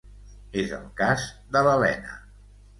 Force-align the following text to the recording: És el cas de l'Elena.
És 0.61 0.73
el 0.77 0.87
cas 1.03 1.27
de 1.57 1.65
l'Elena. 1.71 2.19